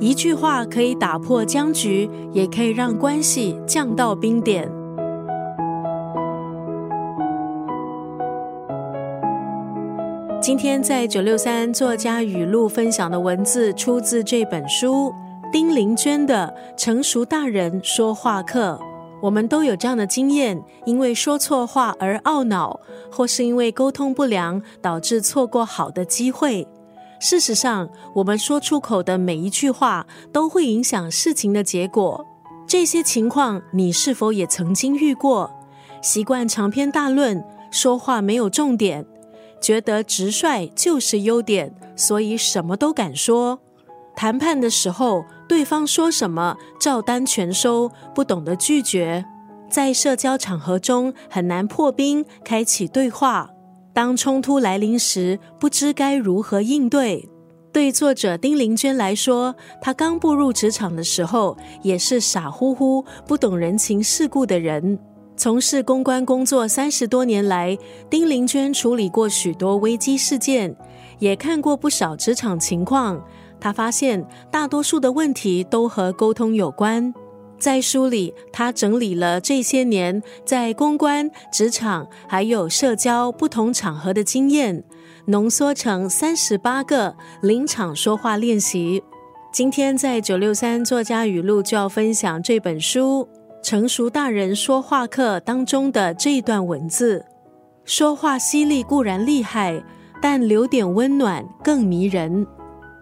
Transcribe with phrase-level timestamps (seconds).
[0.00, 4.70] 一句话可以打破僵局，也可以让关系降到冰点。
[10.42, 15.10] 今天在九六三作家语录分享的文字，出自这本书
[15.50, 18.78] 丁玲娟的《成熟大人说话课》。
[19.22, 22.78] 我们都有这样的经验：因为说错话而懊恼，
[23.10, 26.68] 或是因为沟通不良导致错过好的机会。
[27.24, 32.26] 事实上，我们说出口的每一句话都会影响事情的结果。
[32.66, 35.50] 这些情况，你是否也曾经遇过？
[36.02, 39.06] 习惯长篇大论，说话没有重点。
[39.58, 43.58] 觉得直率就是优点，所以什么都敢说。
[44.14, 49.24] 谈判的时候，对方说什么照单全收，不懂得拒绝。
[49.70, 53.53] 在社交场合中很难破冰，开启对话。
[53.94, 57.28] 当冲突来临时，不知该如何应对。
[57.72, 64.98] 对作者丁玲娟来说，她刚步入职场的时候，也是傻乎乎、不懂人情世故的人。
[65.36, 67.76] 从事公关工作三十多年来，
[68.10, 70.76] 丁玲娟处理过许多危机事件，
[71.20, 73.24] 也看过不少职场情况。
[73.60, 77.14] 她发现大多数的问题都和沟通有关。
[77.64, 84.84] 在书里，他整理了这些年在公关、职场还有社交不同场合的经验，
[85.28, 89.02] 浓缩成三十八个临场说话练习。
[89.50, 93.26] 今天在九六三作家语录就要分享这本书。
[93.62, 97.24] 成熟大人说话课当中的这一段文字：
[97.86, 99.82] 说话犀利固然厉害，
[100.20, 102.46] 但留点温暖更迷人。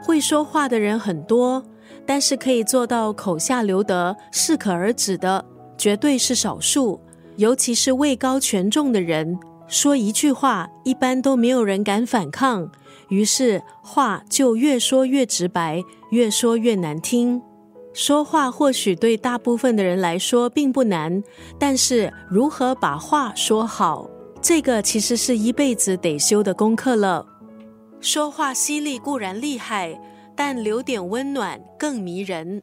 [0.00, 1.64] 会说话的人很多，
[2.06, 5.44] 但是可以做到口下留德、适可而止的，
[5.76, 7.00] 绝对是少数。
[7.36, 12.70] 尤其是位高权重的人，说一句话，一般都没有人敢反抗，
[13.08, 17.42] 于是话就越说越直白，越说越难听。
[17.92, 21.22] 说话或许对大部分的人来说并不难，
[21.58, 24.08] 但是如何把话说好，
[24.40, 27.26] 这个其实是一辈子得修的功课了。
[28.00, 29.98] 说话犀利固然厉害，
[30.36, 32.62] 但留点温暖更迷人。